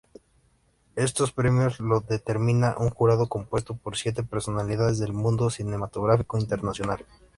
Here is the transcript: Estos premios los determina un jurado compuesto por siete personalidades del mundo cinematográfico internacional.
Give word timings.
Estos 0.95 1.31
premios 1.31 1.79
los 1.79 2.07
determina 2.07 2.75
un 2.79 2.89
jurado 2.89 3.29
compuesto 3.29 3.75
por 3.75 3.97
siete 3.97 4.23
personalidades 4.23 4.97
del 4.97 5.13
mundo 5.13 5.51
cinematográfico 5.51 6.39
internacional. 6.39 7.05